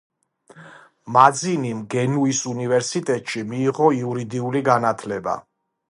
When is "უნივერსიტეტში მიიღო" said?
2.53-3.95